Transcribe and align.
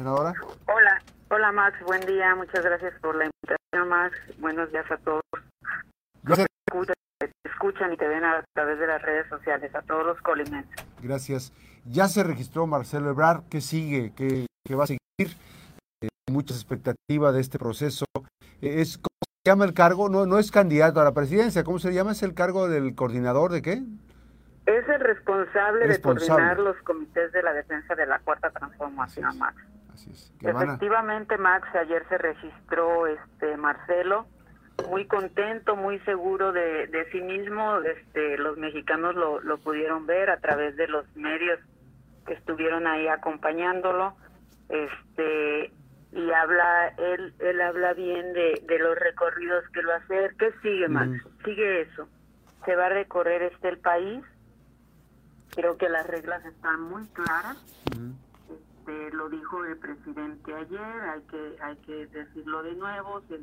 senadora. 0.00 0.32
Hola, 0.66 1.02
hola 1.28 1.52
Max, 1.52 1.76
buen 1.84 2.00
día, 2.06 2.34
muchas 2.34 2.64
gracias 2.64 2.94
por 3.02 3.14
la 3.16 3.26
invitación 3.26 3.88
Max, 3.88 4.16
buenos 4.38 4.72
días 4.72 4.90
a 4.90 4.96
todos. 4.96 5.20
Los 6.22 6.38
te 6.38 7.30
escuchan 7.44 7.92
y 7.92 7.98
te 7.98 8.08
ven 8.08 8.24
a 8.24 8.42
través 8.54 8.78
de 8.78 8.86
las 8.86 9.02
redes 9.02 9.28
sociales, 9.28 9.74
a 9.74 9.82
todos 9.82 10.06
los 10.06 10.18
colimenses. 10.22 10.74
Gracias. 11.02 11.52
Ya 11.84 12.08
se 12.08 12.24
registró 12.24 12.66
Marcelo 12.66 13.10
Ebrard, 13.10 13.42
¿qué 13.50 13.60
sigue? 13.60 14.14
¿Qué, 14.16 14.46
va 14.74 14.84
a 14.84 14.86
seguir? 14.86 15.00
Eh, 15.18 16.08
muchas 16.30 16.56
expectativas 16.56 17.34
de 17.34 17.40
este 17.42 17.58
proceso. 17.58 18.06
Eh, 18.62 18.80
es, 18.80 18.96
¿Cómo 18.96 19.18
se 19.20 19.50
llama 19.50 19.66
el 19.66 19.74
cargo? 19.74 20.08
No, 20.08 20.24
no 20.24 20.38
es 20.38 20.50
candidato 20.50 21.02
a 21.02 21.04
la 21.04 21.12
presidencia, 21.12 21.62
¿cómo 21.62 21.78
se 21.78 21.92
llama? 21.92 22.12
¿Es 22.12 22.22
el 22.22 22.32
cargo 22.32 22.70
del 22.70 22.94
coordinador 22.94 23.52
de 23.52 23.60
qué? 23.60 23.82
Es 24.64 24.88
el 24.88 25.00
responsable, 25.00 25.88
de 25.88 26.00
coordinar 26.00 26.58
los 26.58 26.76
comités 26.84 27.32
de 27.32 27.42
la 27.42 27.52
defensa 27.52 27.94
de 27.94 28.06
la 28.06 28.18
cuarta 28.20 28.50
transformación, 28.50 29.36
Max. 29.38 29.56
Así 30.00 30.10
es. 30.12 30.32
Efectivamente, 30.42 31.36
Max, 31.38 31.68
ayer 31.74 32.04
se 32.08 32.18
registró 32.18 33.06
este 33.06 33.56
Marcelo, 33.56 34.26
muy 34.88 35.06
contento, 35.06 35.76
muy 35.76 35.98
seguro 36.00 36.52
de, 36.52 36.86
de 36.86 37.10
sí 37.10 37.20
mismo. 37.20 37.78
Este, 37.80 38.38
los 38.38 38.56
mexicanos 38.56 39.14
lo, 39.14 39.40
lo 39.40 39.58
pudieron 39.58 40.06
ver 40.06 40.30
a 40.30 40.38
través 40.38 40.76
de 40.76 40.88
los 40.88 41.04
medios 41.16 41.60
que 42.26 42.34
estuvieron 42.34 42.86
ahí 42.86 43.06
acompañándolo. 43.08 44.14
Este, 44.68 45.72
y 46.12 46.30
habla, 46.32 46.88
él, 46.96 47.34
él 47.38 47.60
habla 47.60 47.92
bien 47.92 48.32
de, 48.32 48.62
de 48.66 48.78
los 48.78 48.98
recorridos 48.98 49.68
que 49.68 49.82
lo 49.82 49.94
hacer. 49.94 50.34
¿Qué 50.38 50.52
sigue, 50.62 50.88
Max? 50.88 51.10
Sigue 51.44 51.82
eso. 51.82 52.08
Se 52.64 52.74
va 52.74 52.86
a 52.86 52.90
recorrer 52.90 53.42
este 53.42 53.68
el 53.68 53.78
país 53.78 54.24
Creo 55.50 55.76
que 55.76 55.88
las 55.88 56.06
reglas 56.06 56.44
están 56.44 56.80
muy 56.82 57.06
claras. 57.08 57.56
Este, 58.90 59.16
lo 59.16 59.28
dijo 59.28 59.64
el 59.64 59.76
presidente 59.76 60.54
ayer, 60.54 60.80
hay 60.80 61.22
que 61.22 61.56
hay 61.62 61.76
que 61.78 62.06
decirlo 62.08 62.62
de 62.62 62.74
nuevo, 62.74 63.22
se, 63.28 63.38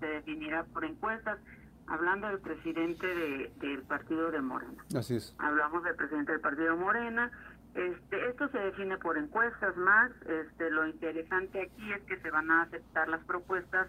definirá 0.00 0.64
por 0.64 0.84
encuestas. 0.84 1.38
Hablando 1.86 2.28
del 2.28 2.38
presidente 2.38 3.04
de, 3.04 3.52
del 3.56 3.82
partido 3.82 4.30
de 4.30 4.40
Morena. 4.40 4.84
Así 4.96 5.16
es. 5.16 5.34
Hablamos 5.38 5.82
del 5.82 5.96
presidente 5.96 6.30
del 6.30 6.40
partido 6.40 6.76
Morena. 6.76 7.32
Este, 7.74 8.28
esto 8.28 8.48
se 8.50 8.58
define 8.58 8.96
por 8.98 9.18
encuestas 9.18 9.76
más. 9.76 10.12
Este, 10.22 10.70
lo 10.70 10.86
interesante 10.86 11.62
aquí 11.62 11.92
es 11.92 12.00
que 12.02 12.16
se 12.20 12.30
van 12.30 12.48
a 12.48 12.62
aceptar 12.62 13.08
las 13.08 13.24
propuestas 13.24 13.88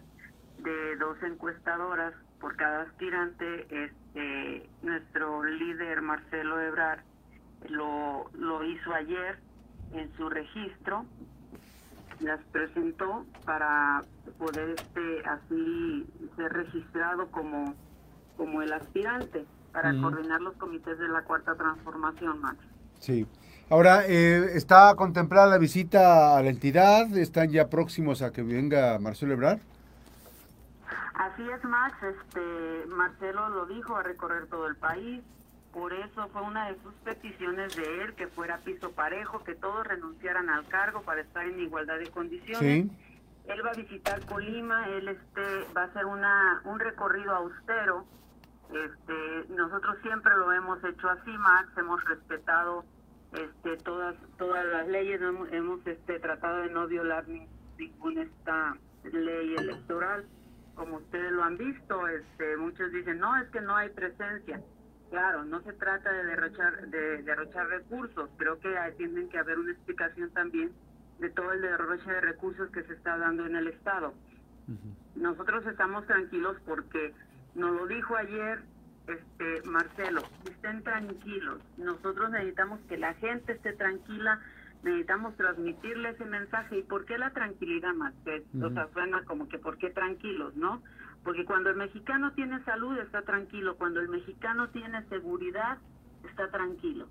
de 0.58 0.96
dos 0.96 1.22
encuestadoras 1.22 2.16
por 2.40 2.56
cada 2.56 2.84
aspirante. 2.84 3.68
Este, 3.70 4.68
nuestro 4.82 5.44
líder 5.44 6.02
Marcelo 6.02 6.60
Ebrard 6.60 7.02
lo, 7.70 8.32
lo 8.34 8.64
hizo 8.64 8.94
ayer 8.96 9.38
en 9.94 10.12
su 10.18 10.30
registro, 10.30 11.06
las 12.20 12.40
presentó 12.52 13.26
para 13.46 14.04
poder 14.38 14.76
este 14.78 15.28
así 15.28 16.06
ser 16.36 16.54
registrado 16.54 17.28
como, 17.32 17.74
como 18.38 18.62
el 18.62 18.72
aspirante 18.74 19.46
para 19.72 19.94
coordinar 20.00 20.42
los 20.42 20.54
comités 20.56 21.00
de 21.00 21.08
la 21.08 21.24
cuarta 21.24 21.56
transformación, 21.56 22.42
Max. 22.42 22.58
Sí. 23.00 23.26
Ahora, 23.70 24.06
eh, 24.06 24.52
¿está 24.56 24.94
contemplada 24.96 25.48
la 25.48 25.58
visita 25.58 26.38
a 26.38 26.44
la 26.44 26.50
entidad? 26.50 27.16
¿Están 27.18 27.52
ya 27.52 27.70
próximos 27.70 28.22
a 28.22 28.32
que 28.32 28.44
venga 28.44 29.00
Marcelo 29.00 29.34
Ebrard? 29.34 29.60
Así 31.14 31.44
es, 31.50 31.64
Max. 31.64 31.96
Este, 32.04 32.86
Marcelo 32.88 33.48
lo 33.50 33.66
dijo, 33.68 33.96
a 33.96 34.04
recorrer 34.04 34.48
todo 34.48 34.68
el 34.68 34.76
país, 34.76 35.22
por 35.74 35.94
eso 35.94 36.28
fue 36.30 36.42
una 36.42 36.70
de 36.70 36.82
sus 36.82 36.94
peticiones 36.96 37.76
de 37.76 38.04
él 38.04 38.14
que 38.16 38.28
fuera 38.28 38.58
piso 38.60 38.92
parejo, 38.92 39.44
que 39.44 39.56
todos 39.56 39.88
renunciaran 39.88 40.50
al 40.50 40.68
cargo 40.68 41.02
para 41.02 41.22
estar 41.22 41.46
en 41.46 41.60
igualdad 41.60 41.98
de 41.98 42.10
condiciones. 42.10 42.88
Él 43.46 43.66
va 43.66 43.72
a 43.72 43.74
visitar 43.74 44.24
Colima, 44.26 44.88
él 44.90 45.08
este 45.08 45.74
va 45.76 45.84
a 45.84 45.86
hacer 45.86 46.06
una 46.06 46.62
un 46.66 46.80
recorrido 46.80 47.34
austero. 47.34 48.06
Este, 48.70 49.54
nosotros 49.54 49.98
siempre 50.02 50.36
lo 50.38 50.52
hemos 50.54 50.84
hecho 50.84 51.10
así, 51.10 51.32
Max, 51.32 51.70
hemos 51.78 52.04
respetado 52.06 52.86
este 53.34 53.78
todas 53.78 54.16
todas 54.38 54.66
las 54.66 54.88
leyes, 54.88 55.22
hemos, 55.22 55.52
hemos 55.52 55.86
este 55.88 56.20
tratado 56.20 56.62
de 56.62 56.70
no 56.70 56.88
violar 56.88 57.26
ninguna 57.78 58.24
esta 58.24 58.78
ley 59.04 59.56
electoral. 59.56 60.26
Como 60.76 60.98
ustedes 60.98 61.32
lo 61.32 61.44
han 61.44 61.58
visto, 61.58 62.08
este 62.08 62.58
muchos 62.58 62.92
dicen, 62.92 63.20
"No, 63.20 63.36
es 63.38 63.50
que 63.50 63.62
no 63.62 63.76
hay 63.76 63.90
presencia." 63.90 64.62
Claro, 65.12 65.44
no 65.44 65.62
se 65.62 65.74
trata 65.74 66.10
de 66.10 66.24
derrochar, 66.24 66.88
de 66.88 67.22
derrochar 67.24 67.68
recursos, 67.68 68.30
creo 68.38 68.58
que 68.62 68.74
tienen 68.98 69.28
que 69.28 69.38
haber 69.38 69.60
una 69.60 69.74
explicación 69.74 70.30
también 70.32 70.72
de 71.20 71.30
todo 71.30 71.52
el 71.52 71.62
derroche 71.62 72.10
de 72.10 72.22
recursos 72.22 72.72
que 72.72 72.82
se 72.84 72.94
está 72.94 73.18
dando 73.18 73.46
en 73.46 73.58
el 73.58 73.68
Estado. 73.68 74.14
Nosotros 75.16 75.66
estamos 75.68 76.08
tranquilos 76.08 76.56
porque 76.66 77.14
nos 77.56 77.76
lo 77.76 77.88
dijo 77.88 78.16
ayer 78.16 78.62
este 79.08 79.62
Marcelo, 79.64 80.22
estén 80.50 80.82
tranquilos, 80.82 81.60
nosotros 81.78 82.32
necesitamos 82.32 82.80
que 82.88 82.98
la 82.98 83.14
gente 83.16 83.52
esté 83.52 83.74
tranquila, 83.74 84.40
necesitamos 84.82 85.36
transmitirle 85.36 86.12
ese 86.12 86.24
mensaje. 86.24 86.80
¿Y 86.80 86.84
por 86.84 87.04
qué 87.04 87.18
la 87.18 87.32
tranquilidad, 87.32 87.94
más? 87.96 88.14
O 88.62 88.70
sea, 88.70 88.88
suena 88.94 89.26
como 89.26 89.50
que 89.50 89.60
¿por 89.60 89.78
qué 89.78 89.90
tranquilos, 89.90 90.56
no? 90.56 90.82
Porque 91.24 91.46
cuando 91.46 91.70
el 91.70 91.76
mexicano 91.76 92.32
tiene 92.34 92.64
salud 92.64 92.98
está 92.98 93.22
tranquilo, 93.22 93.76
cuando 93.78 94.00
el 94.00 94.10
mexicano 94.10 94.70
tiene 94.70 95.04
seguridad 95.10 95.78
está 96.30 96.50
tranquilo, 96.50 97.08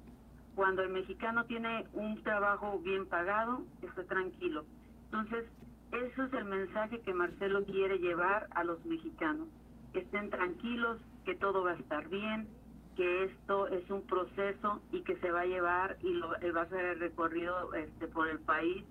cuando 0.55 0.83
el 0.83 0.91
mexicano 0.91 1.45
tiene 1.45 1.87
un 1.93 2.23
trabajo 2.23 2.79
bien 2.81 3.07
pagado 3.07 3.63
está 3.83 4.05
tranquilo. 4.05 4.65
Entonces, 5.05 5.45
eso 5.93 6.25
es 6.25 6.33
el 6.33 6.45
mensaje 6.45 7.01
que 7.01 7.15
Marcelo 7.15 7.65
quiere 7.65 7.99
llevar 7.99 8.49
a 8.53 8.65
los 8.65 8.85
mexicanos, 8.85 9.49
que 9.93 10.01
estén 10.01 10.31
tranquilos, 10.31 10.99
que 11.25 11.35
todo 11.35 11.65
va 11.65 11.73
a 11.73 11.75
estar 11.75 12.09
bien, 12.09 12.49
que 12.97 13.25
esto 13.25 13.69
es 13.69 13.89
un 13.91 14.03
proceso 14.03 14.83
y 14.93 15.03
que 15.03 15.17
se 15.17 15.31
va 15.31 15.41
a 15.41 15.47
llevar 15.47 15.97
y 16.03 16.13
lo, 16.13 16.31
va 16.55 16.63
a 16.63 16.69
ser 16.69 16.85
el 16.85 17.01
recorrido 17.01 17.75
este, 17.75 18.07
por 18.09 18.29
el 18.29 18.39
país 18.41 18.85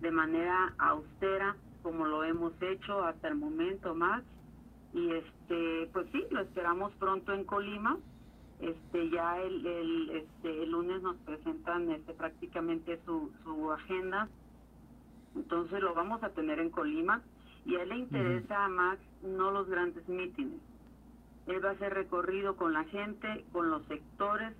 de 0.00 0.10
manera 0.10 0.74
austera, 0.78 1.56
como 1.82 2.06
lo 2.06 2.24
hemos 2.24 2.52
hecho 2.62 3.04
hasta 3.04 3.28
el 3.28 3.34
momento, 3.34 3.94
más 3.94 4.22
y 4.92 5.12
este 5.12 5.90
pues 5.92 6.06
sí 6.12 6.24
lo 6.30 6.40
esperamos 6.40 6.92
pronto 6.94 7.32
en 7.32 7.44
Colima. 7.44 7.98
Este 8.60 9.10
ya 9.10 9.40
el, 9.40 9.64
el 9.64 10.10
este 10.10 10.62
el 10.62 10.70
lunes 10.70 11.02
nos 11.02 11.16
presentan 11.18 11.90
este 11.90 12.14
prácticamente 12.14 12.98
su, 13.04 13.30
su 13.44 13.72
agenda. 13.72 14.28
Entonces 15.36 15.80
lo 15.80 15.94
vamos 15.94 16.22
a 16.22 16.30
tener 16.30 16.58
en 16.58 16.70
Colima 16.70 17.22
y 17.64 17.76
a 17.76 17.82
él 17.82 17.90
le 17.90 17.96
interesa 17.98 18.68
más 18.68 18.98
no 19.22 19.50
los 19.50 19.68
grandes 19.68 20.08
mítines. 20.08 20.60
Él 21.46 21.64
va 21.64 21.70
a 21.70 21.72
hacer 21.72 21.94
recorrido 21.94 22.56
con 22.56 22.72
la 22.72 22.84
gente 22.84 23.44
con 23.52 23.70
los 23.70 23.84
sectores. 23.86 24.54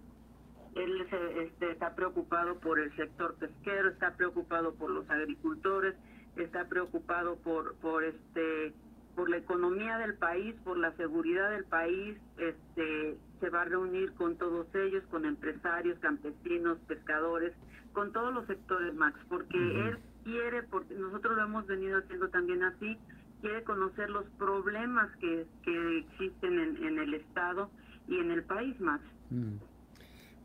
Él 0.74 1.00
este, 1.00 1.72
está 1.72 1.94
preocupado 1.94 2.60
por 2.60 2.78
el 2.78 2.94
sector 2.94 3.34
pesquero 3.36 3.88
está 3.88 4.14
preocupado 4.16 4.74
por 4.74 4.90
los 4.90 5.08
agricultores 5.10 5.96
está 6.36 6.68
preocupado 6.68 7.36
por 7.36 7.74
por 7.76 8.04
este 8.04 8.74
por 9.18 9.28
la 9.28 9.38
economía 9.38 9.98
del 9.98 10.14
país, 10.14 10.54
por 10.62 10.78
la 10.78 10.94
seguridad 10.96 11.50
del 11.50 11.64
país, 11.64 12.16
este, 12.36 13.16
se 13.40 13.50
va 13.50 13.62
a 13.62 13.64
reunir 13.64 14.12
con 14.12 14.36
todos 14.36 14.72
ellos, 14.76 15.02
con 15.10 15.24
empresarios, 15.24 15.98
campesinos, 15.98 16.78
pescadores, 16.86 17.52
con 17.92 18.12
todos 18.12 18.32
los 18.32 18.46
sectores, 18.46 18.94
Max, 18.94 19.18
porque 19.28 19.58
él 19.58 19.98
quiere, 20.22 20.62
porque 20.62 20.94
nosotros 20.94 21.34
lo 21.36 21.42
hemos 21.42 21.66
venido 21.66 21.98
haciendo 21.98 22.28
también 22.28 22.62
así, 22.62 22.96
quiere 23.40 23.64
conocer 23.64 24.08
los 24.08 24.24
problemas 24.38 25.10
que, 25.16 25.48
que 25.64 25.98
existen 25.98 26.76
en, 26.76 26.98
el 27.00 27.14
Estado 27.14 27.70
y 28.06 28.20
en 28.20 28.30
el 28.30 28.44
país, 28.44 28.78
Max. 28.78 29.02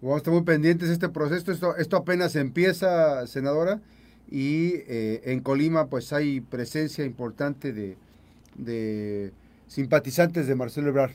Vamos 0.01 0.15
a 0.15 0.17
estar 0.17 0.33
muy 0.33 0.43
pendientes 0.45 0.87
de 0.87 0.95
este 0.95 1.09
proceso. 1.09 1.51
Esto, 1.51 1.75
esto 1.77 1.95
apenas 1.95 2.35
empieza, 2.35 3.27
senadora, 3.27 3.81
y 4.31 4.77
eh, 4.87 5.21
en 5.25 5.41
Colima 5.41 5.89
pues 5.91 6.11
hay 6.11 6.41
presencia 6.41 7.05
importante 7.05 7.71
de, 7.71 7.97
de 8.55 9.33
simpatizantes 9.67 10.47
de 10.47 10.55
Marcelo 10.55 10.89
Ebrard. 10.89 11.11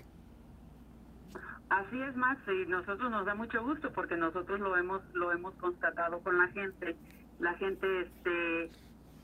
Así 1.70 2.00
es, 2.00 2.16
Max, 2.16 2.40
y 2.48 2.68
nosotros 2.68 3.10
nos 3.10 3.26
da 3.26 3.34
mucho 3.34 3.62
gusto 3.62 3.92
porque 3.92 4.16
nosotros 4.16 4.58
lo 4.58 4.76
hemos 4.76 5.02
lo 5.14 5.32
hemos 5.32 5.54
constatado 5.54 6.20
con 6.20 6.38
la 6.38 6.48
gente. 6.48 6.96
La 7.38 7.54
gente 7.54 7.86
este 8.02 8.64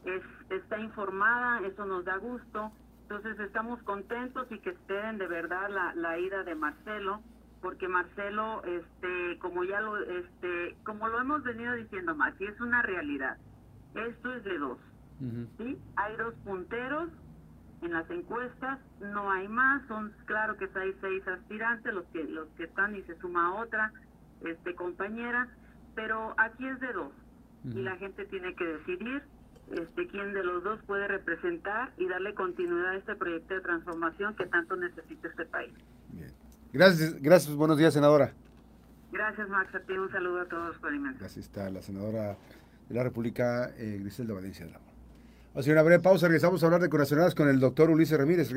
es, 0.04 0.22
está 0.50 0.78
informada, 0.78 1.66
eso 1.66 1.84
nos 1.86 2.04
da 2.04 2.16
gusto. 2.16 2.70
Entonces 3.02 3.38
estamos 3.40 3.82
contentos 3.82 4.46
y 4.50 4.58
que 4.58 4.70
esperen 4.70 5.18
de 5.18 5.26
verdad 5.26 5.68
la, 5.68 5.94
la 5.94 6.18
ida 6.18 6.42
de 6.44 6.54
Marcelo, 6.54 7.20
porque 7.60 7.88
Marcelo, 7.88 8.62
este, 8.64 9.38
como 9.40 9.64
ya 9.64 9.80
lo, 9.80 9.98
este, 9.98 10.76
como 10.84 11.08
lo 11.08 11.20
hemos 11.20 11.42
venido 11.42 11.74
diciendo, 11.74 12.14
Max, 12.14 12.40
y 12.40 12.44
es 12.44 12.60
una 12.60 12.82
realidad. 12.82 13.36
Esto 13.94 14.34
es 14.34 14.44
de 14.44 14.58
dos, 14.58 14.78
¿sí? 15.58 15.78
Hay 15.96 16.16
dos 16.16 16.34
punteros 16.44 17.08
en 17.84 17.92
las 17.92 18.08
encuestas 18.10 18.78
no 19.00 19.30
hay 19.30 19.48
más 19.48 19.86
son 19.88 20.12
claro 20.26 20.56
que 20.56 20.68
hay 20.74 20.94
seis 21.00 21.26
aspirantes 21.28 21.92
los 21.92 22.04
que 22.06 22.24
los 22.24 22.48
que 22.56 22.64
están 22.64 22.96
y 22.96 23.02
se 23.02 23.16
suma 23.18 23.54
otra 23.54 23.92
este 24.42 24.74
compañera 24.74 25.48
pero 25.94 26.34
aquí 26.38 26.66
es 26.66 26.80
de 26.80 26.92
dos 26.92 27.12
y 27.64 27.82
la 27.82 27.96
gente 27.96 28.26
tiene 28.26 28.54
que 28.54 28.64
decidir 28.64 29.22
este, 29.72 30.06
quién 30.08 30.32
de 30.34 30.44
los 30.44 30.62
dos 30.62 30.80
puede 30.86 31.08
representar 31.08 31.92
y 31.96 32.06
darle 32.06 32.34
continuidad 32.34 32.90
a 32.90 32.96
este 32.96 33.14
proyecto 33.14 33.54
de 33.54 33.60
transformación 33.60 34.36
que 34.36 34.46
tanto 34.46 34.76
necesita 34.76 35.28
este 35.28 35.46
país. 35.46 35.72
Bien. 36.10 36.30
Gracias, 36.72 37.20
gracias, 37.22 37.54
buenos 37.54 37.78
días, 37.78 37.94
senadora. 37.94 38.32
Gracias, 39.12 39.48
Max. 39.48 39.74
A 39.74 39.80
ti 39.80 39.92
un 39.92 40.10
saludo 40.10 40.40
a 40.40 40.46
todos 40.46 40.76
por 40.78 40.92
Gracias, 40.92 41.36
está 41.36 41.70
la 41.70 41.82
senadora 41.82 42.36
de 42.88 42.94
la 42.94 43.02
República, 43.02 43.70
eh, 43.78 43.98
Griselda 44.00 44.34
Valencia. 44.34 44.66
Vamos 45.54 45.68
una 45.68 45.82
breve 45.82 46.02
pausa, 46.02 46.26
regresamos 46.26 46.60
a 46.60 46.66
hablar 46.66 46.80
de 46.80 46.88
corazonadas 46.88 47.36
con 47.36 47.48
el 47.48 47.60
doctor 47.60 47.88
Ulises 47.88 48.18
Ramírez. 48.18 48.50